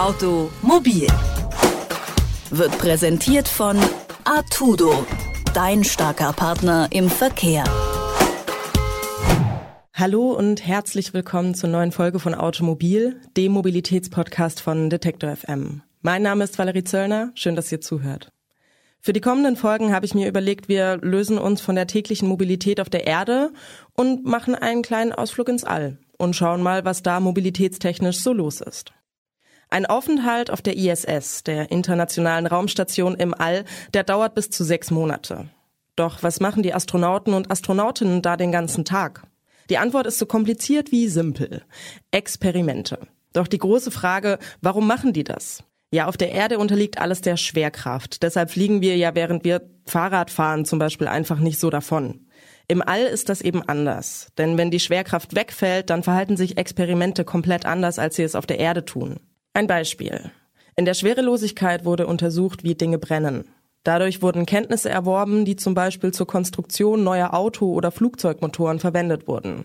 Automobil 0.00 1.06
wird 2.50 2.78
präsentiert 2.78 3.46
von 3.46 3.76
Artudo, 4.24 5.04
dein 5.52 5.84
starker 5.84 6.32
Partner 6.32 6.88
im 6.90 7.10
Verkehr. 7.10 7.64
Hallo 9.92 10.30
und 10.32 10.66
herzlich 10.66 11.12
willkommen 11.12 11.54
zur 11.54 11.68
neuen 11.68 11.92
Folge 11.92 12.18
von 12.18 12.34
Automobil, 12.34 13.20
dem 13.36 13.52
Mobilitätspodcast 13.52 14.62
von 14.62 14.88
Detektor 14.88 15.36
FM. 15.36 15.82
Mein 16.00 16.22
Name 16.22 16.44
ist 16.44 16.58
Valerie 16.58 16.84
Zöllner, 16.84 17.30
schön, 17.34 17.54
dass 17.54 17.70
ihr 17.70 17.82
zuhört. 17.82 18.32
Für 19.00 19.12
die 19.12 19.20
kommenden 19.20 19.56
Folgen 19.56 19.92
habe 19.92 20.06
ich 20.06 20.14
mir 20.14 20.28
überlegt, 20.28 20.70
wir 20.70 20.96
lösen 21.02 21.36
uns 21.36 21.60
von 21.60 21.74
der 21.74 21.86
täglichen 21.86 22.26
Mobilität 22.26 22.80
auf 22.80 22.88
der 22.88 23.06
Erde 23.06 23.52
und 23.92 24.24
machen 24.24 24.54
einen 24.54 24.80
kleinen 24.80 25.12
Ausflug 25.12 25.50
ins 25.50 25.64
All 25.64 25.98
und 26.16 26.34
schauen 26.34 26.62
mal, 26.62 26.86
was 26.86 27.02
da 27.02 27.20
mobilitätstechnisch 27.20 28.20
so 28.22 28.32
los 28.32 28.62
ist. 28.62 28.94
Ein 29.72 29.86
Aufenthalt 29.86 30.50
auf 30.50 30.62
der 30.62 30.76
ISS, 30.76 31.44
der 31.44 31.70
Internationalen 31.70 32.46
Raumstation 32.46 33.14
im 33.14 33.32
All, 33.32 33.64
der 33.94 34.02
dauert 34.02 34.34
bis 34.34 34.50
zu 34.50 34.64
sechs 34.64 34.90
Monate. 34.90 35.48
Doch 35.94 36.24
was 36.24 36.40
machen 36.40 36.64
die 36.64 36.74
Astronauten 36.74 37.34
und 37.34 37.52
Astronautinnen 37.52 38.20
da 38.20 38.36
den 38.36 38.50
ganzen 38.50 38.84
Tag? 38.84 39.28
Die 39.68 39.78
Antwort 39.78 40.06
ist 40.06 40.18
so 40.18 40.26
kompliziert 40.26 40.90
wie 40.90 41.06
simpel. 41.06 41.62
Experimente. 42.10 42.98
Doch 43.32 43.46
die 43.46 43.58
große 43.58 43.92
Frage, 43.92 44.40
warum 44.60 44.88
machen 44.88 45.12
die 45.12 45.22
das? 45.22 45.62
Ja, 45.92 46.06
auf 46.06 46.16
der 46.16 46.32
Erde 46.32 46.58
unterliegt 46.58 46.98
alles 46.98 47.20
der 47.20 47.36
Schwerkraft. 47.36 48.24
Deshalb 48.24 48.50
fliegen 48.50 48.80
wir 48.80 48.96
ja, 48.96 49.14
während 49.14 49.44
wir 49.44 49.62
Fahrrad 49.86 50.32
fahren, 50.32 50.64
zum 50.64 50.80
Beispiel 50.80 51.06
einfach 51.06 51.38
nicht 51.38 51.60
so 51.60 51.70
davon. 51.70 52.26
Im 52.66 52.82
All 52.82 53.02
ist 53.02 53.28
das 53.28 53.40
eben 53.40 53.62
anders. 53.62 54.32
Denn 54.36 54.58
wenn 54.58 54.72
die 54.72 54.80
Schwerkraft 54.80 55.36
wegfällt, 55.36 55.90
dann 55.90 56.02
verhalten 56.02 56.36
sich 56.36 56.56
Experimente 56.56 57.24
komplett 57.24 57.66
anders, 57.66 58.00
als 58.00 58.16
sie 58.16 58.24
es 58.24 58.34
auf 58.34 58.46
der 58.46 58.58
Erde 58.58 58.84
tun. 58.84 59.20
Ein 59.52 59.66
Beispiel. 59.66 60.30
In 60.76 60.84
der 60.84 60.94
Schwerelosigkeit 60.94 61.84
wurde 61.84 62.06
untersucht, 62.06 62.62
wie 62.62 62.76
Dinge 62.76 62.98
brennen. 62.98 63.44
Dadurch 63.82 64.22
wurden 64.22 64.46
Kenntnisse 64.46 64.90
erworben, 64.90 65.44
die 65.44 65.56
zum 65.56 65.74
Beispiel 65.74 66.12
zur 66.12 66.26
Konstruktion 66.26 67.02
neuer 67.02 67.34
Auto- 67.34 67.72
oder 67.72 67.90
Flugzeugmotoren 67.90 68.78
verwendet 68.78 69.26
wurden. 69.26 69.64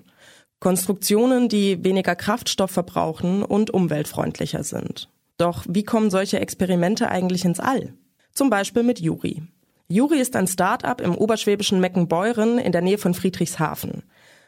Konstruktionen, 0.60 1.50
die 1.50 1.84
weniger 1.84 2.16
Kraftstoff 2.16 2.72
verbrauchen 2.72 3.44
und 3.44 3.72
umweltfreundlicher 3.72 4.64
sind. 4.64 5.10
Doch 5.38 5.66
wie 5.68 5.84
kommen 5.84 6.10
solche 6.10 6.40
Experimente 6.40 7.10
eigentlich 7.10 7.46
ins 7.46 7.60
All? 7.60 7.94
Zum 8.32 8.50
Beispiel 8.50 8.84
mit 8.84 9.00
Juri. 9.00 9.44
Juri 9.88 10.20
ist 10.20 10.36
ein 10.36 10.48
Start-up 10.48 11.02
im 11.02 11.14
oberschwäbischen 11.14 11.80
Meckenbeuren 11.80 12.58
in 12.58 12.72
der 12.72 12.82
Nähe 12.82 12.98
von 12.98 13.14
Friedrichshafen. 13.14 14.04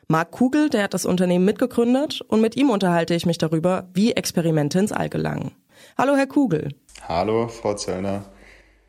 Marc 0.09 0.31
Kugel, 0.31 0.69
der 0.69 0.83
hat 0.83 0.93
das 0.93 1.05
Unternehmen 1.05 1.43
mitgegründet 1.43 2.21
und 2.21 2.39
mit 2.39 2.55
ihm 2.55 2.69
unterhalte 2.69 3.13
ich 3.13 3.25
mich 3.25 3.37
darüber, 3.37 3.89
wie 3.93 4.13
Experimente 4.13 4.79
ins 4.79 4.93
All 4.93 5.09
gelangen. 5.09 5.51
Hallo, 5.97 6.15
Herr 6.15 6.27
Kugel. 6.27 6.69
Hallo, 7.05 7.49
Frau 7.49 7.73
Zöllner. 7.73 8.23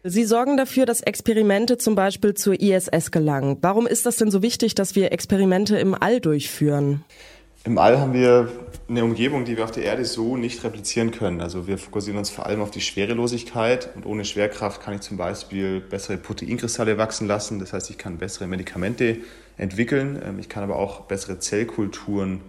Sie 0.04 0.22
sorgen 0.22 0.56
dafür, 0.56 0.86
dass 0.86 1.00
Experimente 1.00 1.76
zum 1.76 1.96
Beispiel 1.96 2.34
zur 2.34 2.60
ISS 2.60 3.10
gelangen. 3.10 3.58
Warum 3.62 3.88
ist 3.88 4.06
das 4.06 4.14
denn 4.14 4.30
so 4.30 4.42
wichtig, 4.42 4.76
dass 4.76 4.94
wir 4.94 5.10
Experimente 5.10 5.76
im 5.76 6.00
All 6.00 6.20
durchführen? 6.20 7.04
Im 7.64 7.78
All 7.78 7.98
haben 7.98 8.12
wir 8.12 8.52
eine 8.88 9.02
Umgebung, 9.02 9.44
die 9.44 9.56
wir 9.56 9.64
auf 9.64 9.72
der 9.72 9.82
Erde 9.82 10.04
so 10.04 10.36
nicht 10.36 10.62
replizieren 10.62 11.10
können. 11.10 11.40
Also 11.40 11.66
wir 11.66 11.78
fokussieren 11.78 12.16
uns 12.16 12.30
vor 12.30 12.46
allem 12.46 12.60
auf 12.62 12.70
die 12.70 12.80
Schwerelosigkeit 12.80 13.90
und 13.96 14.06
ohne 14.06 14.24
Schwerkraft 14.24 14.80
kann 14.80 14.94
ich 14.94 15.00
zum 15.00 15.16
Beispiel 15.16 15.80
bessere 15.80 16.16
Proteinkristalle 16.16 16.96
wachsen 16.96 17.26
lassen. 17.26 17.58
Das 17.58 17.72
heißt, 17.72 17.90
ich 17.90 17.98
kann 17.98 18.18
bessere 18.18 18.46
Medikamente 18.46 19.18
entwickeln. 19.58 20.20
Ähm, 20.24 20.38
ich 20.38 20.48
kann 20.48 20.62
aber 20.62 20.76
auch 20.76 21.02
bessere 21.02 21.38
Zellkulturen 21.38 22.40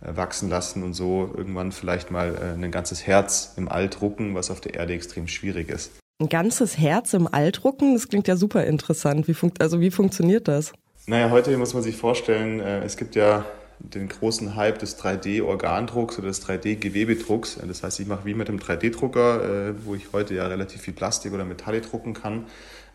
äh, 0.00 0.16
wachsen 0.16 0.48
lassen 0.48 0.82
und 0.84 0.94
so 0.94 1.32
irgendwann 1.36 1.72
vielleicht 1.72 2.10
mal 2.10 2.34
äh, 2.36 2.62
ein 2.62 2.70
ganzes 2.70 3.06
Herz 3.06 3.54
im 3.56 3.68
All 3.68 3.88
drucken, 3.88 4.34
was 4.34 4.50
auf 4.50 4.60
der 4.60 4.74
Erde 4.74 4.92
extrem 4.94 5.26
schwierig 5.26 5.68
ist. 5.68 5.92
Ein 6.20 6.28
ganzes 6.28 6.78
Herz 6.78 7.14
im 7.14 7.28
All 7.32 7.52
drucken? 7.52 7.94
Das 7.94 8.08
klingt 8.08 8.28
ja 8.28 8.36
super 8.36 8.64
interessant. 8.64 9.28
Wie 9.28 9.34
funkt, 9.34 9.60
also 9.60 9.80
wie 9.80 9.90
funktioniert 9.90 10.48
das? 10.48 10.72
Naja, 11.06 11.30
heute 11.30 11.56
muss 11.56 11.74
man 11.74 11.82
sich 11.82 11.96
vorstellen, 11.96 12.60
äh, 12.60 12.84
es 12.84 12.96
gibt 12.96 13.14
ja 13.14 13.44
den 13.80 14.08
großen 14.08 14.56
Hype 14.56 14.78
des 14.78 14.98
3D-Organdrucks 14.98 16.18
oder 16.18 16.28
des 16.28 16.44
3D-Gewebedrucks. 16.44 17.58
Das 17.66 17.82
heißt, 17.82 18.00
ich 18.00 18.06
mache 18.06 18.24
wie 18.24 18.34
mit 18.34 18.48
dem 18.48 18.58
3D-Drucker, 18.58 19.70
äh, 19.70 19.74
wo 19.84 19.94
ich 19.94 20.12
heute 20.12 20.34
ja 20.34 20.46
relativ 20.46 20.82
viel 20.82 20.94
Plastik 20.94 21.32
oder 21.32 21.44
Metalle 21.44 21.80
drucken 21.80 22.14
kann, 22.14 22.46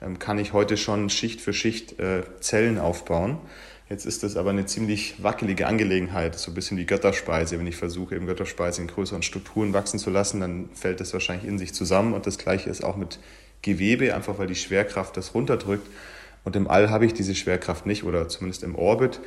ähm, 0.02 0.20
kann 0.20 0.38
ich 0.38 0.54
heute 0.54 0.78
schon 0.78 1.10
Schicht 1.10 1.42
für 1.42 1.54
Schicht 1.54 2.00
äh, 2.00 2.24
Zellen 2.40 2.78
aufbauen. 2.78 3.38
Jetzt 3.90 4.06
ist 4.06 4.24
das 4.24 4.38
aber 4.38 4.50
eine 4.50 4.66
ziemlich 4.66 5.22
wackelige 5.22 5.68
Angelegenheit, 5.68 6.38
so 6.38 6.52
ein 6.52 6.54
bisschen 6.54 6.78
wie 6.78 6.86
Götterspeise. 6.86 7.60
Wenn 7.60 7.68
ich 7.68 7.76
versuche, 7.76 8.16
eben 8.16 8.26
Götterspeise 8.26 8.82
in 8.82 8.88
größeren 8.88 9.24
Strukturen 9.24 9.74
wachsen 9.74 10.00
zu 10.00 10.10
lassen, 10.10 10.40
dann 10.40 10.70
fällt 10.74 11.00
das 11.00 11.14
wahrscheinlich 11.14 11.48
in 11.48 11.58
sich 11.58 11.74
zusammen. 11.74 12.14
Und 12.14 12.26
das 12.26 12.38
Gleiche 12.38 12.70
ist 12.70 12.84
auch 12.84 12.96
mit 12.96 13.20
Gewebe, 13.62 14.16
einfach 14.16 14.40
weil 14.40 14.48
die 14.48 14.56
Schwerkraft 14.56 15.16
das 15.16 15.34
runterdrückt. 15.34 15.88
Und 16.44 16.56
im 16.56 16.68
All 16.68 16.90
habe 16.90 17.06
ich 17.06 17.14
diese 17.14 17.36
Schwerkraft 17.36 17.86
nicht 17.86 18.04
oder 18.04 18.28
zumindest 18.28 18.64
im 18.64 18.76
Orbit. 18.76 19.20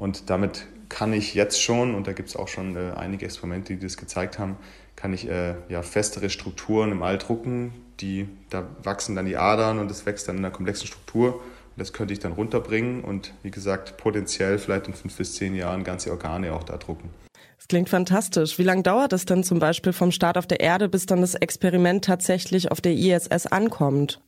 Und 0.00 0.30
damit 0.30 0.66
kann 0.88 1.12
ich 1.12 1.34
jetzt 1.34 1.62
schon, 1.62 1.94
und 1.94 2.06
da 2.06 2.14
gibt 2.14 2.30
es 2.30 2.36
auch 2.36 2.48
schon 2.48 2.74
äh, 2.74 2.92
einige 2.96 3.26
Experimente, 3.26 3.74
die 3.74 3.80
das 3.80 3.98
gezeigt 3.98 4.38
haben, 4.38 4.56
kann 4.96 5.12
ich 5.12 5.28
äh, 5.28 5.56
ja, 5.68 5.82
festere 5.82 6.30
Strukturen 6.30 6.90
im 6.90 7.02
All 7.02 7.18
drucken. 7.18 7.74
Die, 8.00 8.26
da 8.48 8.66
wachsen 8.82 9.14
dann 9.14 9.26
die 9.26 9.36
Adern 9.36 9.78
und 9.78 9.90
es 9.90 10.06
wächst 10.06 10.26
dann 10.26 10.38
in 10.38 10.44
einer 10.44 10.54
komplexen 10.54 10.86
Struktur. 10.86 11.34
Und 11.34 11.42
das 11.76 11.92
könnte 11.92 12.14
ich 12.14 12.18
dann 12.18 12.32
runterbringen 12.32 13.04
und 13.04 13.34
wie 13.42 13.50
gesagt, 13.50 13.98
potenziell 13.98 14.58
vielleicht 14.58 14.88
in 14.88 14.94
fünf 14.94 15.14
bis 15.16 15.34
zehn 15.34 15.54
Jahren 15.54 15.84
ganze 15.84 16.10
Organe 16.10 16.54
auch 16.54 16.64
da 16.64 16.78
drucken. 16.78 17.10
Das 17.58 17.68
klingt 17.68 17.90
fantastisch. 17.90 18.58
Wie 18.58 18.62
lange 18.62 18.82
dauert 18.82 19.12
es 19.12 19.26
denn 19.26 19.44
zum 19.44 19.58
Beispiel 19.58 19.92
vom 19.92 20.12
Start 20.12 20.38
auf 20.38 20.46
der 20.46 20.60
Erde, 20.60 20.88
bis 20.88 21.04
dann 21.04 21.20
das 21.20 21.34
Experiment 21.34 22.06
tatsächlich 22.06 22.70
auf 22.70 22.80
der 22.80 22.92
ISS 22.92 23.46
ankommt? 23.46 24.18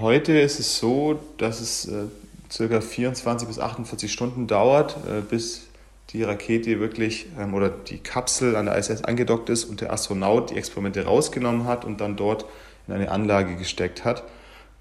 Heute 0.00 0.38
ist 0.38 0.58
es 0.58 0.78
so, 0.78 1.20
dass 1.36 1.60
es 1.60 1.86
äh, 1.86 2.04
circa 2.50 2.80
24 2.80 3.48
bis 3.48 3.58
48 3.58 4.12
Stunden 4.12 4.46
dauert, 4.46 4.96
äh, 5.06 5.20
bis 5.20 5.68
die 6.10 6.22
Rakete 6.22 6.80
wirklich 6.80 7.26
ähm, 7.38 7.54
oder 7.54 7.68
die 7.68 7.98
Kapsel 7.98 8.56
an 8.56 8.66
der 8.66 8.76
ISS 8.76 9.04
angedockt 9.04 9.50
ist 9.50 9.64
und 9.64 9.80
der 9.80 9.92
Astronaut 9.92 10.50
die 10.50 10.56
Experimente 10.56 11.04
rausgenommen 11.04 11.64
hat 11.64 11.84
und 11.84 12.00
dann 12.00 12.16
dort 12.16 12.46
in 12.86 12.94
eine 12.94 13.10
Anlage 13.10 13.56
gesteckt 13.56 14.04
hat. 14.04 14.24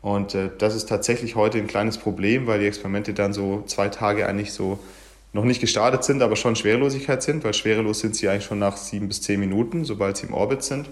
Und 0.01 0.35
äh, 0.35 0.50
das 0.57 0.75
ist 0.75 0.88
tatsächlich 0.88 1.35
heute 1.35 1.57
ein 1.57 1.67
kleines 1.67 1.97
Problem, 1.97 2.47
weil 2.47 2.59
die 2.59 2.67
Experimente 2.67 3.13
dann 3.13 3.33
so 3.33 3.63
zwei 3.67 3.89
Tage 3.89 4.28
eigentlich 4.28 4.53
so 4.53 4.79
noch 5.34 5.44
nicht 5.44 5.59
gestartet 5.59 6.03
sind, 6.03 6.22
aber 6.22 6.35
schon 6.35 6.55
Schwerelosigkeit 6.55 7.22
sind, 7.22 7.44
weil 7.44 7.53
schwerelos 7.53 7.99
sind 7.99 8.16
sie 8.16 8.29
eigentlich 8.29 8.45
schon 8.45 8.59
nach 8.59 8.78
sieben 8.78 9.09
bis 9.09 9.22
zehn 9.22 9.39
Minuten, 9.39 9.84
sobald 9.84 10.17
sie 10.17 10.28
im 10.28 10.34
Orbit 10.34 10.63
sind. 10.63 10.88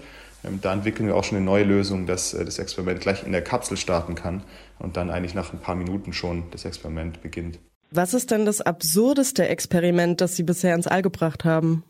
Ähm, 0.46 0.60
da 0.60 0.72
entwickeln 0.72 1.06
wir 1.08 1.16
auch 1.16 1.24
schon 1.24 1.36
eine 1.36 1.44
neue 1.44 1.64
Lösung, 1.64 2.06
dass 2.06 2.34
äh, 2.34 2.44
das 2.44 2.58
Experiment 2.58 3.00
gleich 3.00 3.24
in 3.24 3.32
der 3.32 3.42
Kapsel 3.42 3.76
starten 3.76 4.14
kann 4.14 4.42
und 4.78 4.96
dann 4.96 5.10
eigentlich 5.10 5.34
nach 5.34 5.52
ein 5.52 5.60
paar 5.60 5.74
Minuten 5.74 6.12
schon 6.12 6.44
das 6.50 6.64
Experiment 6.64 7.22
beginnt. 7.22 7.58
Was 7.90 8.14
ist 8.14 8.30
denn 8.30 8.44
das 8.44 8.60
absurdeste 8.60 9.48
Experiment, 9.48 10.20
das 10.20 10.36
Sie 10.36 10.42
bisher 10.42 10.74
ins 10.74 10.86
All 10.86 11.02
gebracht 11.02 11.44
haben? 11.44 11.84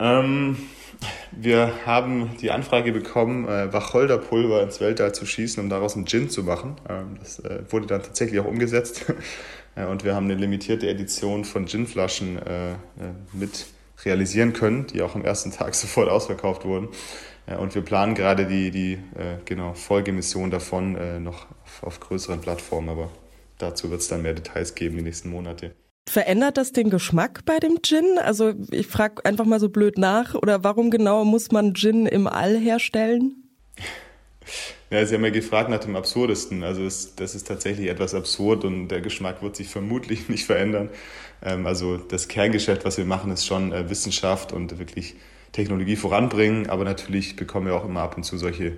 Ähm, 0.00 0.56
wir 1.32 1.72
haben 1.84 2.36
die 2.40 2.50
Anfrage 2.50 2.92
bekommen, 2.92 3.48
äh, 3.48 3.72
Wacholderpulver 3.72 4.62
ins 4.62 4.80
Weltall 4.80 5.12
zu 5.12 5.26
schießen, 5.26 5.62
um 5.62 5.68
daraus 5.68 5.96
einen 5.96 6.06
Gin 6.06 6.30
zu 6.30 6.44
machen. 6.44 6.76
Ähm, 6.88 7.16
das 7.18 7.40
äh, 7.40 7.62
wurde 7.70 7.86
dann 7.86 8.02
tatsächlich 8.02 8.40
auch 8.40 8.46
umgesetzt. 8.46 9.06
äh, 9.76 9.86
und 9.86 10.04
wir 10.04 10.14
haben 10.14 10.26
eine 10.26 10.34
limitierte 10.34 10.88
Edition 10.88 11.44
von 11.44 11.64
Ginflaschen 11.64 12.38
äh, 12.38 12.74
mit 13.32 13.66
realisieren 14.04 14.52
können, 14.52 14.86
die 14.86 15.02
auch 15.02 15.16
am 15.16 15.24
ersten 15.24 15.50
Tag 15.50 15.74
sofort 15.74 16.08
ausverkauft 16.08 16.64
wurden. 16.64 16.88
Und 17.56 17.74
wir 17.74 17.82
planen 17.82 18.14
gerade 18.14 18.46
die, 18.46 18.70
die 18.70 18.92
äh, 18.92 19.38
genau, 19.44 19.74
Folgemission 19.74 20.50
davon 20.50 20.96
äh, 20.96 21.18
noch 21.18 21.46
auf, 21.64 21.82
auf 21.82 22.00
größeren 22.00 22.40
Plattformen, 22.40 22.88
aber 22.88 23.10
dazu 23.58 23.90
wird 23.90 24.00
es 24.00 24.08
dann 24.08 24.22
mehr 24.22 24.34
Details 24.34 24.74
geben 24.74 24.96
die 24.96 25.02
nächsten 25.02 25.30
Monate. 25.30 25.74
Verändert 26.08 26.56
das 26.56 26.72
den 26.72 26.88
Geschmack 26.90 27.44
bei 27.44 27.58
dem 27.58 27.82
Gin? 27.82 28.18
Also 28.18 28.54
ich 28.70 28.86
frage 28.86 29.24
einfach 29.24 29.44
mal 29.44 29.60
so 29.60 29.68
blöd 29.68 29.98
nach, 29.98 30.34
oder 30.34 30.64
warum 30.64 30.90
genau 30.90 31.24
muss 31.24 31.50
man 31.50 31.74
Gin 31.74 32.06
im 32.06 32.26
All 32.26 32.58
herstellen? 32.58 33.44
Ja, 34.90 35.04
Sie 35.04 35.14
haben 35.14 35.24
ja 35.24 35.28
gefragt 35.30 35.68
nach 35.68 35.80
dem 35.80 35.96
Absurdesten. 35.96 36.64
Also 36.64 36.82
es, 36.82 37.14
das 37.14 37.34
ist 37.34 37.46
tatsächlich 37.46 37.88
etwas 37.88 38.14
absurd 38.14 38.64
und 38.64 38.88
der 38.88 39.02
Geschmack 39.02 39.42
wird 39.42 39.54
sich 39.54 39.68
vermutlich 39.68 40.28
nicht 40.30 40.46
verändern. 40.46 40.88
Ähm, 41.42 41.66
also 41.66 41.98
das 41.98 42.26
Kerngeschäft, 42.28 42.86
was 42.86 42.96
wir 42.96 43.04
machen, 43.04 43.30
ist 43.30 43.44
schon 43.44 43.70
äh, 43.70 43.90
Wissenschaft 43.90 44.50
und 44.50 44.78
wirklich 44.78 45.16
Technologie 45.52 45.96
voranbringen, 45.96 46.68
aber 46.68 46.84
natürlich 46.84 47.36
bekommen 47.36 47.66
wir 47.66 47.74
auch 47.74 47.84
immer 47.84 48.02
ab 48.02 48.16
und 48.16 48.24
zu 48.24 48.38
solche, 48.38 48.66
ich 48.68 48.76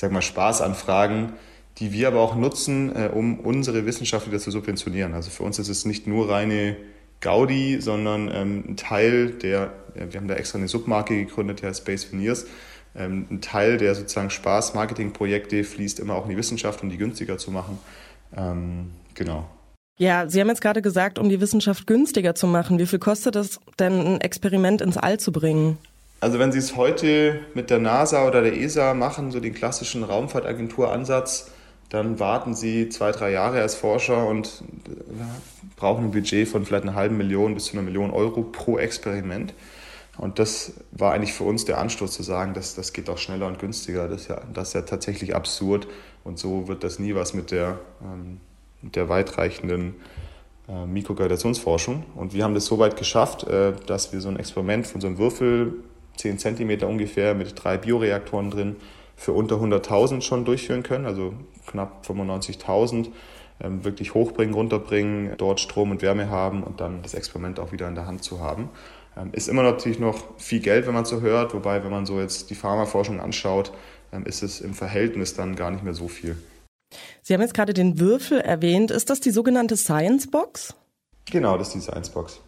sag 0.00 0.12
mal, 0.12 0.22
Spaßanfragen, 0.22 1.32
die 1.78 1.92
wir 1.92 2.08
aber 2.08 2.20
auch 2.20 2.36
nutzen, 2.36 2.94
äh, 2.94 3.10
um 3.12 3.40
unsere 3.40 3.86
Wissenschaft 3.86 4.26
wieder 4.26 4.38
zu 4.38 4.50
subventionieren. 4.50 5.14
Also 5.14 5.30
für 5.30 5.42
uns 5.42 5.58
ist 5.58 5.68
es 5.68 5.84
nicht 5.84 6.06
nur 6.06 6.28
reine 6.28 6.76
Gaudi, 7.20 7.80
sondern 7.80 8.30
ähm, 8.32 8.64
ein 8.68 8.76
Teil 8.76 9.30
der, 9.30 9.72
ja, 9.94 10.12
wir 10.12 10.20
haben 10.20 10.28
da 10.28 10.34
extra 10.34 10.58
eine 10.58 10.68
Submarke 10.68 11.14
gegründet, 11.14 11.62
heißt 11.62 11.82
Space 11.82 12.10
Veneers. 12.12 12.46
Ähm, 12.94 13.26
ein 13.30 13.40
Teil 13.40 13.76
der 13.76 13.94
sozusagen 13.94 14.30
Spaß-Marketing-Projekte 14.30 15.64
fließt 15.64 16.00
immer 16.00 16.14
auch 16.14 16.24
in 16.24 16.30
die 16.30 16.36
Wissenschaft, 16.36 16.82
um 16.82 16.90
die 16.90 16.96
günstiger 16.96 17.38
zu 17.38 17.50
machen. 17.50 17.78
Ähm, 18.36 18.90
genau. 19.14 19.48
Ja, 19.98 20.28
Sie 20.28 20.40
haben 20.40 20.48
jetzt 20.48 20.62
gerade 20.62 20.80
gesagt, 20.80 21.18
um 21.18 21.28
die 21.28 21.40
Wissenschaft 21.42 21.86
günstiger 21.86 22.34
zu 22.34 22.46
machen. 22.46 22.78
Wie 22.78 22.86
viel 22.86 22.98
kostet 22.98 23.36
es 23.36 23.60
denn, 23.78 23.92
ein 24.06 24.20
Experiment 24.22 24.80
ins 24.80 24.96
All 24.96 25.20
zu 25.20 25.30
bringen? 25.30 25.76
Also 26.20 26.38
wenn 26.38 26.52
Sie 26.52 26.58
es 26.58 26.76
heute 26.76 27.40
mit 27.54 27.70
der 27.70 27.78
NASA 27.78 28.26
oder 28.26 28.42
der 28.42 28.54
ESA 28.54 28.92
machen, 28.92 29.30
so 29.30 29.40
den 29.40 29.54
klassischen 29.54 30.04
Raumfahrtagentur-Ansatz, 30.04 31.50
dann 31.88 32.20
warten 32.20 32.54
Sie 32.54 32.90
zwei, 32.90 33.10
drei 33.10 33.32
Jahre 33.32 33.62
als 33.62 33.74
Forscher 33.74 34.26
und 34.26 34.62
äh, 34.86 34.90
brauchen 35.76 36.04
ein 36.04 36.10
Budget 36.10 36.46
von 36.46 36.64
vielleicht 36.64 36.84
einer 36.84 36.94
halben 36.94 37.16
Million 37.16 37.54
bis 37.54 37.66
zu 37.66 37.72
einer 37.72 37.82
Million 37.82 38.10
Euro 38.10 38.42
pro 38.42 38.78
Experiment. 38.78 39.54
Und 40.18 40.38
das 40.38 40.74
war 40.92 41.12
eigentlich 41.14 41.32
für 41.32 41.44
uns 41.44 41.64
der 41.64 41.78
Anstoß 41.78 42.12
zu 42.12 42.22
sagen, 42.22 42.52
dass 42.52 42.74
das 42.74 42.92
geht 42.92 43.08
auch 43.08 43.16
schneller 43.16 43.46
und 43.46 43.58
günstiger. 43.58 44.06
Das 44.06 44.22
ist 44.22 44.28
ja, 44.28 44.42
das 44.52 44.68
ist 44.68 44.74
ja 44.74 44.82
tatsächlich 44.82 45.34
absurd. 45.34 45.88
Und 46.22 46.38
so 46.38 46.68
wird 46.68 46.84
das 46.84 46.98
nie 46.98 47.14
was 47.14 47.32
mit 47.32 47.50
der, 47.50 47.78
ähm, 48.02 48.40
mit 48.82 48.94
der 48.94 49.08
weitreichenden 49.08 49.94
äh, 50.68 50.84
Mikrogravitationsforschung. 50.84 52.04
Und 52.14 52.34
wir 52.34 52.44
haben 52.44 52.54
das 52.54 52.66
so 52.66 52.78
weit 52.78 52.98
geschafft, 52.98 53.44
äh, 53.44 53.72
dass 53.86 54.12
wir 54.12 54.20
so 54.20 54.28
ein 54.28 54.38
Experiment 54.38 54.86
von 54.86 55.00
so 55.00 55.06
einem 55.06 55.16
Würfel, 55.16 55.72
10 56.20 56.38
cm 56.38 56.82
ungefähr, 56.82 57.34
mit 57.34 57.52
drei 57.62 57.76
Bioreaktoren 57.76 58.50
drin, 58.50 58.76
für 59.16 59.32
unter 59.32 59.56
100.000 59.56 60.22
schon 60.22 60.44
durchführen 60.44 60.82
können, 60.82 61.04
also 61.04 61.34
knapp 61.66 62.06
95.000, 62.06 63.08
ähm, 63.62 63.84
wirklich 63.84 64.14
hochbringen, 64.14 64.54
runterbringen, 64.54 65.34
dort 65.36 65.60
Strom 65.60 65.90
und 65.90 66.02
Wärme 66.02 66.30
haben 66.30 66.62
und 66.62 66.80
dann 66.80 67.02
das 67.02 67.14
Experiment 67.14 67.60
auch 67.60 67.72
wieder 67.72 67.88
in 67.88 67.94
der 67.94 68.06
Hand 68.06 68.24
zu 68.24 68.40
haben. 68.40 68.70
Ähm, 69.16 69.30
ist 69.32 69.48
immer 69.48 69.62
natürlich 69.62 69.98
noch 69.98 70.38
viel 70.38 70.60
Geld, 70.60 70.86
wenn 70.86 70.94
man 70.94 71.04
so 71.04 71.20
hört, 71.20 71.52
wobei, 71.54 71.82
wenn 71.84 71.90
man 71.90 72.06
so 72.06 72.20
jetzt 72.20 72.50
die 72.50 72.54
Pharmaforschung 72.54 73.20
anschaut, 73.20 73.72
ähm, 74.12 74.24
ist 74.24 74.42
es 74.42 74.60
im 74.60 74.74
Verhältnis 74.74 75.34
dann 75.34 75.56
gar 75.56 75.70
nicht 75.70 75.84
mehr 75.84 75.94
so 75.94 76.08
viel. 76.08 76.36
Sie 77.22 77.34
haben 77.34 77.40
jetzt 77.40 77.54
gerade 77.54 77.74
den 77.74 77.98
Würfel 78.00 78.40
erwähnt. 78.40 78.90
Ist 78.90 79.10
das 79.10 79.20
die 79.20 79.30
sogenannte 79.30 79.76
Science 79.76 80.30
Box? 80.30 80.74
Genau, 81.30 81.58
das 81.58 81.68
ist 81.68 81.74
die 81.74 81.80
Science 81.80 82.10
Box. 82.10 82.40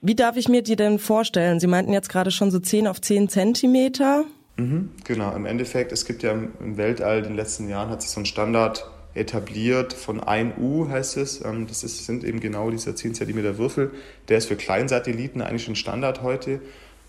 Wie 0.00 0.14
darf 0.14 0.36
ich 0.36 0.48
mir 0.48 0.62
die 0.62 0.76
denn 0.76 0.98
vorstellen? 0.98 1.60
Sie 1.60 1.66
meinten 1.66 1.92
jetzt 1.92 2.08
gerade 2.08 2.30
schon 2.30 2.50
so 2.50 2.58
10 2.58 2.86
auf 2.86 3.00
10 3.00 3.28
Zentimeter. 3.28 4.24
Mhm, 4.56 4.90
genau, 5.04 5.34
im 5.34 5.46
Endeffekt, 5.46 5.92
es 5.92 6.04
gibt 6.04 6.22
ja 6.22 6.32
im 6.32 6.76
Weltall, 6.76 7.18
in 7.18 7.24
den 7.24 7.36
letzten 7.36 7.68
Jahren 7.68 7.88
hat 7.90 8.02
sich 8.02 8.10
so 8.10 8.20
ein 8.20 8.26
Standard 8.26 8.86
etabliert 9.14 9.92
von 9.92 10.20
1 10.20 10.54
U, 10.58 10.88
heißt 10.88 11.16
es. 11.16 11.44
Ähm, 11.44 11.66
das 11.66 11.84
ist, 11.84 12.06
sind 12.06 12.24
eben 12.24 12.40
genau 12.40 12.70
dieser 12.70 12.96
10 12.96 13.14
cm 13.14 13.58
Würfel. 13.58 13.90
Der 14.28 14.38
ist 14.38 14.46
für 14.46 14.56
Kleinsatelliten 14.56 15.42
eigentlich 15.42 15.64
schon 15.64 15.76
Standard 15.76 16.22
heute 16.22 16.60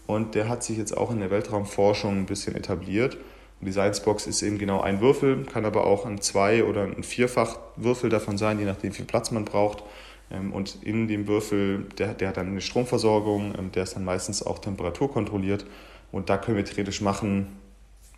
und 0.08 0.36
der 0.36 0.50
hat 0.50 0.64
sich 0.64 0.78
jetzt 0.78 0.96
auch 0.96 1.12
in 1.12 1.20
der 1.20 1.32
Weltraumforschung 1.32 2.18
ein 2.18 2.26
bisschen 2.26 2.56
etabliert. 2.56 3.18
Die 3.62 3.72
Sciencebox 3.72 4.28
ist 4.28 4.42
eben 4.42 4.58
genau 4.58 4.82
ein 4.82 5.00
Würfel, 5.00 5.46
kann 5.46 5.64
aber 5.64 5.88
auch 5.88 6.06
ein 6.06 6.20
Zwei- 6.20 6.66
oder 6.66 6.84
ein 6.84 7.04
Vierfach-Würfel 7.04 8.10
davon 8.10 8.38
sein, 8.38 8.60
je 8.60 8.66
nachdem, 8.66 8.92
wie 8.92 8.96
viel 8.96 9.06
Platz 9.06 9.32
man 9.32 9.46
braucht. 9.46 9.84
Ähm, 10.32 10.54
und 10.54 10.84
in 10.84 11.08
dem 11.08 11.28
Würfel, 11.28 11.86
der, 11.98 12.14
der 12.14 12.30
hat 12.30 12.38
dann 12.38 12.48
eine 12.48 12.62
Stromversorgung, 12.62 13.54
ähm, 13.58 13.72
der 13.72 13.84
ist 13.84 13.96
dann 13.96 14.06
meistens 14.06 14.44
auch 14.44 14.60
temperaturkontrolliert. 14.60 15.66
Und 16.12 16.30
da 16.30 16.38
können 16.38 16.58
wir 16.58 16.66
theoretisch 16.66 17.02
machen, 17.02 17.48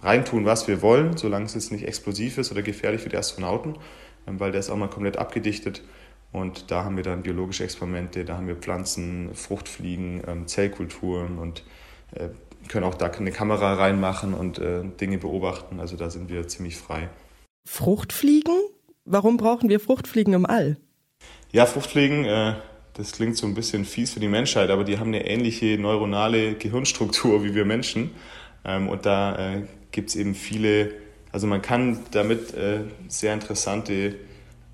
reintun, 0.01 0.45
was 0.45 0.67
wir 0.67 0.81
wollen, 0.81 1.17
solange 1.17 1.45
es 1.45 1.53
jetzt 1.53 1.71
nicht 1.71 1.87
explosiv 1.87 2.37
ist 2.37 2.51
oder 2.51 2.61
gefährlich 2.61 3.01
für 3.01 3.09
die 3.09 3.17
Astronauten, 3.17 3.75
ähm, 4.27 4.39
weil 4.39 4.51
der 4.51 4.59
ist 4.59 4.69
auch 4.69 4.77
mal 4.77 4.89
komplett 4.89 5.17
abgedichtet. 5.17 5.83
Und 6.31 6.69
da 6.69 6.83
haben 6.83 6.97
wir 6.97 7.03
dann 7.03 7.23
biologische 7.23 7.63
Experimente, 7.63 8.25
da 8.25 8.35
haben 8.35 8.47
wir 8.47 8.57
Pflanzen, 8.57 9.33
Fruchtfliegen, 9.33 10.47
Zellkulturen 10.47 11.37
und 11.37 11.63
äh, 12.11 12.27
können 12.67 12.83
auch 12.83 12.95
da 12.95 13.05
eine 13.05 13.31
Kamera 13.31 13.75
reinmachen 13.75 14.33
und 14.33 14.59
äh, 14.59 14.83
Dinge 14.83 15.17
beobachten. 15.17 15.79
Also 15.79 15.95
da 15.95 16.09
sind 16.09 16.29
wir 16.29 16.47
ziemlich 16.47 16.77
frei. 16.77 17.09
Fruchtfliegen? 17.65 18.55
Warum 19.05 19.37
brauchen 19.37 19.69
wir 19.69 19.79
Fruchtfliegen 19.79 20.33
im 20.33 20.45
All? 20.45 20.77
Ja, 21.51 21.65
Fruchtfliegen, 21.65 22.25
äh, 22.25 22.53
das 22.93 23.11
klingt 23.11 23.37
so 23.37 23.45
ein 23.47 23.53
bisschen 23.53 23.85
fies 23.85 24.13
für 24.13 24.19
die 24.19 24.27
Menschheit, 24.27 24.69
aber 24.69 24.83
die 24.83 24.99
haben 24.99 25.07
eine 25.07 25.25
ähnliche 25.27 25.77
neuronale 25.77 26.55
Gehirnstruktur 26.55 27.43
wie 27.43 27.55
wir 27.55 27.65
Menschen. 27.65 28.11
Ähm, 28.63 28.89
und 28.89 29.05
da 29.05 29.61
gibt 29.91 30.09
es 30.09 30.15
eben 30.15 30.35
viele, 30.35 30.91
also 31.31 31.47
man 31.47 31.61
kann 31.61 31.99
damit 32.11 32.53
äh, 32.53 32.81
sehr 33.07 33.33
interessante 33.33 34.15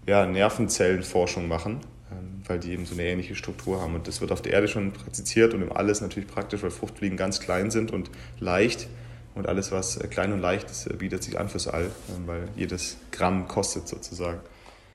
Nervenzellenforschung 0.05 1.47
machen, 1.47 1.79
ähm, 2.11 2.41
weil 2.47 2.59
die 2.59 2.71
eben 2.71 2.85
so 2.85 2.95
eine 2.95 3.03
ähnliche 3.03 3.35
Struktur 3.35 3.81
haben. 3.81 3.95
Und 3.95 4.07
das 4.07 4.19
wird 4.21 4.31
auf 4.31 4.41
der 4.41 4.53
Erde 4.53 4.67
schon 4.67 4.91
praktiziert 4.91 5.53
und 5.53 5.61
im 5.61 5.71
Alles 5.71 6.01
natürlich 6.01 6.27
praktisch, 6.27 6.63
weil 6.63 6.71
Fruchtfliegen 6.71 7.17
ganz 7.17 7.39
klein 7.39 7.71
sind 7.71 7.91
und 7.91 8.09
leicht. 8.39 8.87
Und 9.33 9.47
alles, 9.47 9.71
was 9.71 9.97
äh, 9.97 10.07
klein 10.07 10.33
und 10.33 10.39
leicht 10.39 10.69
ist, 10.69 10.87
äh, 10.87 10.93
bietet 10.93 11.23
sich 11.23 11.39
an 11.39 11.49
fürs 11.49 11.67
All, 11.67 11.85
äh, 11.85 11.89
weil 12.25 12.49
jedes 12.55 12.97
Gramm 13.11 13.47
kostet 13.47 13.87
sozusagen. 13.87 14.39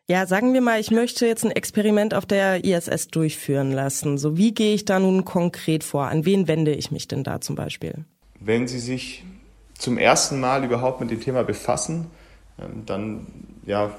Ja, 0.08 0.24
sagen 0.26 0.54
wir 0.54 0.60
mal, 0.60 0.78
ich 0.78 0.92
möchte 0.92 1.26
jetzt 1.26 1.44
ein 1.44 1.50
Experiment 1.50 2.14
auf 2.14 2.26
der 2.26 2.64
ISS 2.64 3.08
durchführen 3.08 3.72
lassen. 3.72 4.18
So, 4.18 4.36
wie 4.36 4.54
gehe 4.54 4.72
ich 4.72 4.84
da 4.84 5.00
nun 5.00 5.24
konkret 5.24 5.82
vor? 5.82 6.06
An 6.06 6.24
wen 6.24 6.46
wende 6.46 6.72
ich 6.72 6.92
mich 6.92 7.08
denn 7.08 7.24
da 7.24 7.40
zum 7.40 7.56
Beispiel? 7.56 8.04
Wenn 8.38 8.68
Sie 8.68 8.78
sich 8.78 9.24
zum 9.76 9.98
ersten 9.98 10.38
Mal 10.38 10.62
überhaupt 10.62 11.00
mit 11.00 11.10
dem 11.10 11.20
Thema 11.20 11.42
befassen, 11.42 12.06
ähm, 12.60 12.84
dann 12.86 13.26
ja, 13.66 13.90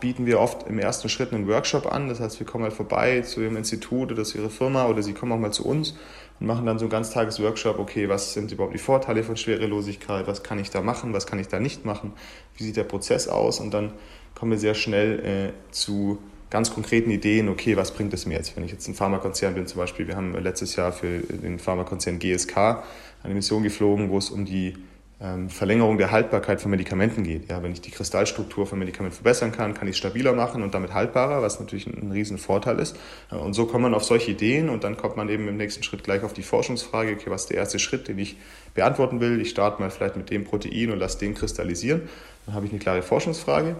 bieten 0.00 0.26
wir 0.26 0.40
oft 0.40 0.66
im 0.66 0.80
ersten 0.80 1.08
Schritt 1.08 1.32
einen 1.32 1.46
Workshop 1.46 1.86
an. 1.86 2.08
Das 2.08 2.18
heißt, 2.18 2.40
wir 2.40 2.46
kommen 2.46 2.64
halt 2.64 2.74
vorbei 2.74 3.20
zu 3.20 3.40
Ihrem 3.40 3.56
Institut 3.56 4.10
oder 4.10 4.24
zu 4.24 4.38
Ihrer 4.38 4.50
Firma 4.50 4.86
oder 4.86 5.04
Sie 5.04 5.12
kommen 5.12 5.30
auch 5.30 5.38
mal 5.38 5.52
zu 5.52 5.64
uns 5.64 5.94
und 6.40 6.48
machen 6.48 6.66
dann 6.66 6.80
so 6.80 6.86
einen 6.86 6.90
Ganztages-Workshop. 6.90 7.78
Okay, 7.78 8.08
was 8.08 8.32
sind 8.32 8.50
überhaupt 8.50 8.74
die 8.74 8.78
Vorteile 8.78 9.22
von 9.22 9.36
Schwerelosigkeit? 9.36 10.26
Was 10.26 10.42
kann 10.42 10.58
ich 10.58 10.70
da 10.70 10.80
machen? 10.80 11.12
Was 11.12 11.28
kann 11.28 11.38
ich 11.38 11.46
da 11.46 11.60
nicht 11.60 11.84
machen? 11.84 12.14
Wie 12.56 12.64
sieht 12.64 12.76
der 12.76 12.82
Prozess 12.82 13.28
aus? 13.28 13.60
Und 13.60 13.72
dann 13.72 13.92
kommen 14.34 14.52
wir 14.52 14.58
sehr 14.58 14.74
schnell 14.74 15.52
äh, 15.52 15.72
zu 15.72 16.18
ganz 16.50 16.74
konkreten 16.74 17.10
Ideen, 17.10 17.48
okay, 17.48 17.76
was 17.76 17.94
bringt 17.94 18.12
es 18.12 18.26
mir 18.26 18.34
jetzt? 18.34 18.56
Wenn 18.56 18.64
ich 18.64 18.72
jetzt 18.72 18.88
ein 18.88 18.94
Pharmakonzern 18.94 19.54
bin 19.54 19.66
zum 19.66 19.78
Beispiel, 19.78 20.08
wir 20.08 20.16
haben 20.16 20.34
letztes 20.42 20.76
Jahr 20.76 20.92
für 20.92 21.20
den 21.20 21.58
Pharmakonzern 21.58 22.18
GSK 22.18 22.82
eine 23.22 23.34
Mission 23.34 23.62
geflogen, 23.62 24.10
wo 24.10 24.18
es 24.18 24.30
um 24.30 24.44
die 24.44 24.74
ähm, 25.22 25.50
Verlängerung 25.50 25.98
der 25.98 26.10
Haltbarkeit 26.10 26.60
von 26.60 26.70
Medikamenten 26.70 27.22
geht. 27.22 27.50
Ja, 27.50 27.62
wenn 27.62 27.72
ich 27.72 27.82
die 27.82 27.90
Kristallstruktur 27.90 28.66
von 28.66 28.78
Medikamenten 28.78 29.14
verbessern 29.14 29.52
kann, 29.52 29.74
kann 29.74 29.86
ich 29.86 29.92
es 29.92 29.98
stabiler 29.98 30.32
machen 30.32 30.62
und 30.62 30.74
damit 30.74 30.94
haltbarer, 30.94 31.42
was 31.42 31.60
natürlich 31.60 31.86
ein, 31.86 32.02
ein 32.02 32.10
riesen 32.10 32.38
ist. 32.38 32.96
Und 33.30 33.52
so 33.52 33.66
kommt 33.66 33.82
man 33.82 33.94
auf 33.94 34.04
solche 34.04 34.30
Ideen 34.30 34.70
und 34.70 34.82
dann 34.82 34.96
kommt 34.96 35.16
man 35.16 35.28
eben 35.28 35.46
im 35.46 35.56
nächsten 35.56 35.82
Schritt 35.82 36.04
gleich 36.04 36.22
auf 36.22 36.32
die 36.32 36.42
Forschungsfrage, 36.42 37.12
okay, 37.12 37.30
was 37.30 37.42
ist 37.42 37.50
der 37.50 37.58
erste 37.58 37.78
Schritt, 37.78 38.08
den 38.08 38.18
ich 38.18 38.38
beantworten 38.74 39.20
will? 39.20 39.40
Ich 39.40 39.50
starte 39.50 39.80
mal 39.82 39.90
vielleicht 39.90 40.16
mit 40.16 40.30
dem 40.30 40.44
Protein 40.44 40.90
und 40.90 40.98
lasse 40.98 41.18
den 41.18 41.34
kristallisieren. 41.34 42.08
Dann 42.46 42.54
habe 42.54 42.66
ich 42.66 42.72
eine 42.72 42.80
klare 42.80 43.02
Forschungsfrage. 43.02 43.76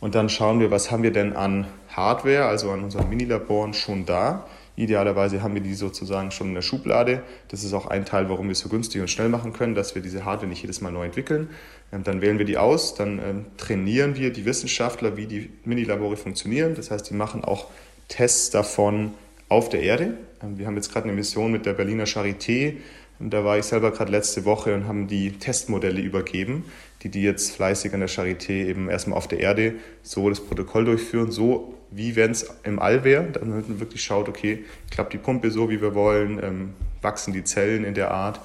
Und 0.00 0.14
dann 0.14 0.28
schauen 0.28 0.60
wir, 0.60 0.70
was 0.70 0.90
haben 0.90 1.02
wir 1.02 1.12
denn 1.12 1.34
an 1.34 1.66
Hardware, 1.88 2.46
also 2.46 2.70
an 2.70 2.82
unseren 2.82 3.08
Minilaboren 3.08 3.74
schon 3.74 4.06
da 4.06 4.46
Idealerweise 4.80 5.42
haben 5.42 5.52
wir 5.52 5.60
die 5.60 5.74
sozusagen 5.74 6.30
schon 6.30 6.48
in 6.48 6.54
der 6.54 6.62
Schublade. 6.62 7.22
Das 7.48 7.64
ist 7.64 7.74
auch 7.74 7.86
ein 7.86 8.06
Teil, 8.06 8.30
warum 8.30 8.46
wir 8.46 8.52
es 8.52 8.60
so 8.60 8.70
günstig 8.70 9.02
und 9.02 9.10
schnell 9.10 9.28
machen 9.28 9.52
können, 9.52 9.74
dass 9.74 9.94
wir 9.94 10.00
diese 10.00 10.24
Hardware 10.24 10.48
nicht 10.48 10.62
jedes 10.62 10.80
Mal 10.80 10.90
neu 10.90 11.04
entwickeln. 11.04 11.50
Ähm, 11.92 12.02
dann 12.02 12.22
wählen 12.22 12.38
wir 12.38 12.46
die 12.46 12.56
aus, 12.56 12.94
dann 12.94 13.18
ähm, 13.18 13.44
trainieren 13.58 14.16
wir 14.16 14.32
die 14.32 14.46
Wissenschaftler, 14.46 15.18
wie 15.18 15.26
die 15.26 15.50
Minilabore 15.66 16.16
funktionieren. 16.16 16.74
Das 16.76 16.90
heißt, 16.90 17.10
die 17.10 17.14
machen 17.14 17.44
auch 17.44 17.66
Tests 18.08 18.48
davon 18.48 19.12
auf 19.50 19.68
der 19.68 19.82
Erde. 19.82 20.14
Ähm, 20.42 20.56
wir 20.56 20.66
haben 20.66 20.76
jetzt 20.76 20.90
gerade 20.90 21.04
eine 21.04 21.14
Mission 21.14 21.52
mit 21.52 21.66
der 21.66 21.74
Berliner 21.74 22.04
Charité. 22.04 22.76
Da 23.18 23.44
war 23.44 23.58
ich 23.58 23.66
selber 23.66 23.90
gerade 23.90 24.10
letzte 24.10 24.46
Woche 24.46 24.74
und 24.74 24.88
haben 24.88 25.08
die 25.08 25.32
Testmodelle 25.32 26.00
übergeben, 26.00 26.64
die 27.02 27.08
die 27.08 27.22
jetzt 27.22 27.52
fleißig 27.52 27.94
an 27.94 28.00
der 28.00 28.08
Charité 28.08 28.66
eben 28.66 28.90
erstmal 28.90 29.16
auf 29.16 29.28
der 29.28 29.40
Erde 29.40 29.74
so 30.02 30.28
das 30.28 30.40
Protokoll 30.40 30.84
durchführen, 30.84 31.30
so 31.30 31.74
wie 31.90 32.14
wenn 32.16 32.30
es 32.30 32.54
im 32.62 32.78
All 32.78 33.04
wäre, 33.04 33.24
damit 33.32 33.68
man 33.68 33.80
wirklich 33.80 34.02
schaut, 34.02 34.28
okay, 34.28 34.64
klappt 34.90 35.12
die 35.12 35.18
Pumpe 35.18 35.50
so, 35.50 35.70
wie 35.70 35.80
wir 35.80 35.94
wollen, 35.94 36.40
ähm, 36.42 36.74
wachsen 37.02 37.32
die 37.32 37.44
Zellen 37.44 37.84
in 37.84 37.94
der 37.94 38.10
Art. 38.12 38.40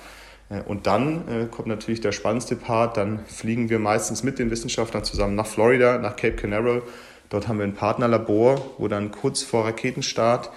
Äh, 0.50 0.62
und 0.62 0.88
dann 0.88 1.28
äh, 1.28 1.46
kommt 1.46 1.68
natürlich 1.68 2.02
der 2.02 2.12
spannendste 2.12 2.56
Part, 2.56 2.98
dann 2.98 3.20
fliegen 3.28 3.70
wir 3.70 3.80
meistens 3.80 4.24
mit 4.24 4.40
den 4.40 4.50
Wissenschaftlern 4.50 5.04
zusammen 5.04 5.36
nach 5.36 5.48
Florida, 5.48 5.98
nach 5.98 6.16
Cape 6.16 6.36
Canaveral. 6.36 6.82
Dort 7.30 7.48
haben 7.48 7.58
wir 7.58 7.66
ein 7.66 7.74
Partnerlabor, 7.74 8.74
wo 8.78 8.88
dann 8.88 9.12
kurz 9.12 9.44
vor 9.44 9.66
Raketenstart 9.66 10.50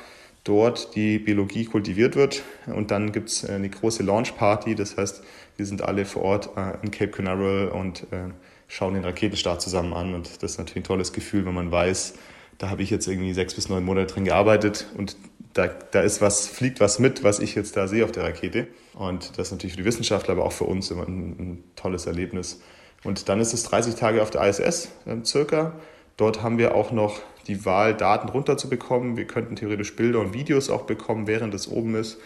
dort 0.45 0.95
die 0.95 1.19
Biologie 1.19 1.65
kultiviert 1.65 2.17
wird. 2.17 2.43
Und 2.67 2.91
dann 2.91 3.13
gibt 3.13 3.29
es 3.29 3.45
äh, 3.45 3.53
eine 3.53 3.69
große 3.69 4.03
Launch-Party, 4.03 4.75
das 4.75 4.97
heißt, 4.97 5.23
wir 5.57 5.67
sind 5.67 5.83
alle 5.83 6.05
vor 6.05 6.23
Ort 6.23 6.51
äh, 6.57 6.75
in 6.83 6.91
Cape 6.91 7.11
Canaveral 7.11 7.69
und 7.69 8.05
äh, 8.13 8.31
schauen 8.69 8.95
den 8.95 9.05
Raketenstart 9.05 9.61
zusammen 9.61 9.93
an. 9.93 10.15
Und 10.15 10.43
das 10.43 10.53
ist 10.53 10.59
natürlich 10.59 10.85
ein 10.85 10.85
tolles 10.85 11.13
Gefühl, 11.13 11.45
wenn 11.47 11.55
man 11.55 11.73
weiß, 11.73 12.15
da 12.59 12.71
habe 12.71 12.83
ich 12.83 12.91
jetzt 12.91 13.07
irgendwie 13.07 13.33
sechs 13.33 13.55
bis 13.55 13.69
neun 13.69 13.85
Monate 13.85 14.13
drin 14.13 14.25
gearbeitet 14.25 14.87
und 14.97 15.17
da, 15.55 15.67
da 15.67 16.03
ist 16.03 16.21
was, 16.21 16.47
fliegt 16.47 16.81
was 16.81 16.99
mit, 16.99 17.25
was 17.25 17.41
ich 17.41 17.55
jetzt 17.55 17.77
da 17.77 17.89
sehe 17.89 18.05
auf 18.05 18.13
der 18.13 18.25
Rakete. 18.25 18.69
Und 18.95 19.39
das 19.39 19.49
ist 19.49 19.53
natürlich 19.53 19.73
für 19.73 19.83
die 19.83 19.85
Wissenschaftler, 19.85 20.35
aber 20.35 20.45
auch 20.45 20.53
für 20.53 20.65
uns 20.65 20.91
immer 20.91 21.07
ein, 21.07 21.31
ein 21.39 21.65
tolles 21.75 22.07
Erlebnis. 22.07 22.61
Und 23.05 23.29
dann 23.29 23.41
ist 23.41 23.53
es 23.53 23.65
30 23.65 23.95
Tage 23.95 24.23
auf 24.23 24.31
der 24.31 24.43
ISS 24.49 24.91
äh, 25.07 25.25
circa. 25.25 25.73
Dort 26.19 26.43
haben 26.43 26.59
wir 26.59 26.75
auch 26.75 26.93
noch 26.93 27.21
die 27.47 27.65
Wahl, 27.65 27.95
Daten 27.95 28.29
runterzubekommen. 28.29 29.17
Wir 29.17 29.27
könnten 29.27 29.57
theoretisch 29.57 29.97
Bilder 29.97 30.21
und 30.21 30.35
Videos 30.35 30.69
auch 30.69 30.83
bekommen, 30.83 31.27
während 31.27 31.55
es 31.55 31.67
oben 31.67 31.95
ist. 31.95 32.19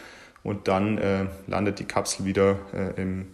Und 0.42 0.66
dann 0.66 0.98
äh, 0.98 1.26
landet 1.46 1.78
die 1.78 1.84
Kapsel 1.84 2.26
wieder 2.26 2.58
äh, 2.74 3.00
im, 3.00 3.28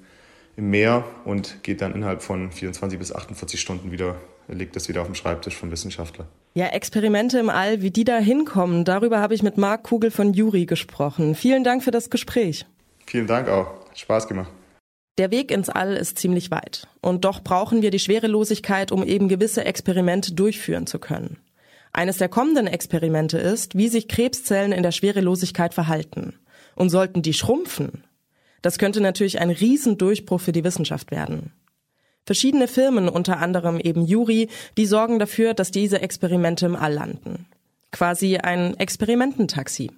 im 0.56 0.68
Meer 0.68 1.04
und 1.24 1.62
geht 1.62 1.80
dann 1.80 1.94
innerhalb 1.94 2.20
von 2.20 2.52
24 2.52 2.98
bis 2.98 3.14
48 3.14 3.58
Stunden 3.58 3.90
wieder 3.90 4.16
liegt 4.48 4.76
das 4.76 4.88
wieder 4.88 5.02
auf 5.02 5.06
dem 5.06 5.14
Schreibtisch 5.14 5.56
vom 5.56 5.70
Wissenschaftler. 5.70 6.26
Ja, 6.54 6.66
Experimente 6.68 7.38
im 7.38 7.50
All, 7.50 7.82
wie 7.82 7.90
die 7.90 8.04
da 8.04 8.18
hinkommen, 8.18 8.84
darüber 8.84 9.20
habe 9.20 9.34
ich 9.34 9.42
mit 9.42 9.58
Marc 9.58 9.84
Kugel 9.84 10.10
von 10.10 10.32
Juri 10.32 10.66
gesprochen. 10.66 11.34
Vielen 11.34 11.64
Dank 11.64 11.84
für 11.84 11.90
das 11.90 12.10
Gespräch. 12.10 12.66
Vielen 13.06 13.26
Dank 13.26 13.48
auch. 13.48 13.68
Spaß 13.94 14.26
gemacht. 14.26 14.50
Der 15.18 15.32
Weg 15.32 15.50
ins 15.50 15.68
All 15.68 15.94
ist 15.94 16.18
ziemlich 16.18 16.50
weit. 16.52 16.86
Und 17.00 17.24
doch 17.24 17.42
brauchen 17.42 17.82
wir 17.82 17.90
die 17.90 17.98
Schwerelosigkeit, 17.98 18.92
um 18.92 19.02
eben 19.02 19.28
gewisse 19.28 19.64
Experimente 19.64 20.32
durchführen 20.32 20.86
zu 20.86 21.00
können. 21.00 21.38
Eines 21.92 22.18
der 22.18 22.28
kommenden 22.28 22.68
Experimente 22.68 23.38
ist, 23.38 23.76
wie 23.76 23.88
sich 23.88 24.06
Krebszellen 24.06 24.70
in 24.70 24.84
der 24.84 24.92
Schwerelosigkeit 24.92 25.74
verhalten. 25.74 26.34
Und 26.76 26.90
sollten 26.90 27.22
die 27.22 27.34
schrumpfen, 27.34 28.04
das 28.62 28.78
könnte 28.78 29.00
natürlich 29.00 29.40
ein 29.40 29.50
Riesendurchbruch 29.50 30.40
für 30.40 30.52
die 30.52 30.62
Wissenschaft 30.62 31.10
werden. 31.10 31.52
Verschiedene 32.24 32.68
Firmen, 32.68 33.08
unter 33.08 33.38
anderem 33.38 33.80
eben 33.80 34.04
Juri, 34.04 34.48
die 34.76 34.86
sorgen 34.86 35.18
dafür, 35.18 35.54
dass 35.54 35.70
diese 35.70 36.00
Experimente 36.00 36.66
im 36.66 36.76
All 36.76 36.92
landen. 36.92 37.46
Quasi 37.90 38.36
ein 38.36 38.76
Experimententaxi. 38.76 39.90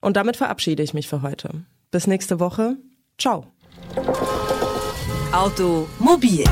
Und 0.00 0.16
damit 0.16 0.36
verabschiede 0.36 0.82
ich 0.82 0.94
mich 0.94 1.08
für 1.08 1.22
heute. 1.22 1.64
Bis 1.90 2.06
nächste 2.06 2.40
Woche. 2.40 2.76
Ciao. 3.18 3.46
Automobil 5.34 6.46